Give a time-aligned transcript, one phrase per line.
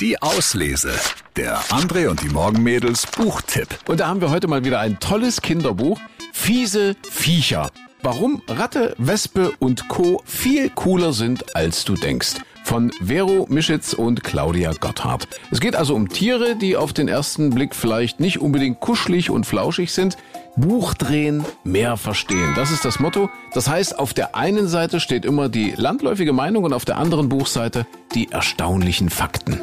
[0.00, 0.92] Die Auslese.
[1.36, 3.68] Der André und die Morgenmädels Buchtipp.
[3.86, 6.00] Und da haben wir heute mal wieder ein tolles Kinderbuch.
[6.32, 7.70] Fiese Viecher.
[8.00, 10.22] Warum Ratte, Wespe und Co.
[10.24, 12.36] viel cooler sind, als du denkst.
[12.64, 15.28] Von Vero Mischitz und Claudia Gotthard.
[15.50, 19.44] Es geht also um Tiere, die auf den ersten Blick vielleicht nicht unbedingt kuschelig und
[19.44, 20.16] flauschig sind.
[20.56, 22.54] Buch drehen, mehr verstehen.
[22.56, 23.28] Das ist das Motto.
[23.52, 27.28] Das heißt, auf der einen Seite steht immer die landläufige Meinung und auf der anderen
[27.28, 29.60] Buchseite die erstaunlichen Fakten.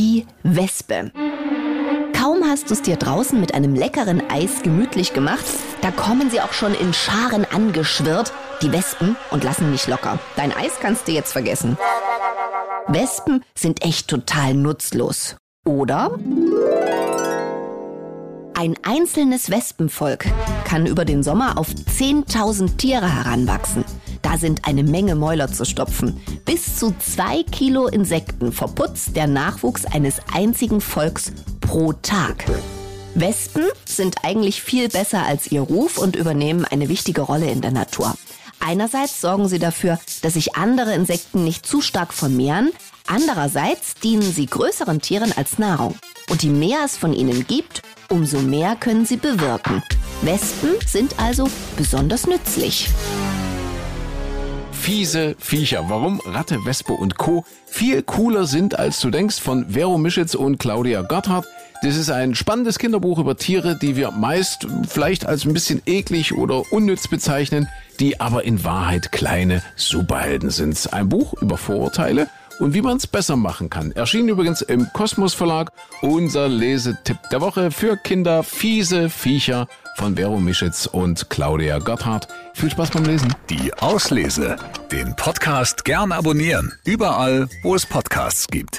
[0.00, 1.12] Die Wespe.
[2.14, 5.44] Kaum hast du es dir draußen mit einem leckeren Eis gemütlich gemacht,
[5.82, 8.32] da kommen sie auch schon in Scharen angeschwirrt,
[8.62, 10.18] die Wespen, und lassen nicht locker.
[10.36, 11.76] Dein Eis kannst du jetzt vergessen.
[12.88, 15.36] Wespen sind echt total nutzlos.
[15.66, 16.18] Oder?
[18.54, 20.24] Ein einzelnes Wespenvolk
[20.64, 23.84] kann über den Sommer auf 10.000 Tiere heranwachsen.
[24.30, 26.20] Da sind eine Menge Mäuler zu stopfen.
[26.44, 32.44] Bis zu zwei Kilo Insekten verputzt der Nachwuchs eines einzigen Volks pro Tag.
[33.16, 37.72] Wespen sind eigentlich viel besser als ihr Ruf und übernehmen eine wichtige Rolle in der
[37.72, 38.14] Natur.
[38.60, 42.70] Einerseits sorgen sie dafür, dass sich andere Insekten nicht zu stark vermehren,
[43.08, 45.96] andererseits dienen sie größeren Tieren als Nahrung.
[46.28, 49.82] Und je mehr es von ihnen gibt, umso mehr können sie bewirken.
[50.22, 52.88] Wespen sind also besonders nützlich.
[54.90, 55.84] Fiese Viecher.
[55.86, 57.44] Warum Ratte, Wespe und Co.
[57.64, 61.46] viel cooler sind, als du denkst, von Vero Mischitz und Claudia Gotthard.
[61.82, 66.36] Das ist ein spannendes Kinderbuch über Tiere, die wir meist vielleicht als ein bisschen eklig
[66.36, 67.68] oder unnütz bezeichnen,
[68.00, 70.92] die aber in Wahrheit kleine Superhelden sind.
[70.92, 72.26] Ein Buch über Vorurteile
[72.60, 73.92] und wie man es besser machen kann.
[73.92, 75.72] Erschien übrigens im Kosmos Verlag
[76.02, 79.66] unser Lesetipp der Woche für Kinder Fiese Viecher
[79.96, 82.28] von Vero Mischitz und Claudia Gotthard.
[82.54, 83.34] Viel Spaß beim Lesen.
[83.48, 84.56] Die Auslese.
[84.92, 86.72] Den Podcast gern abonnieren.
[86.84, 88.78] Überall, wo es Podcasts gibt.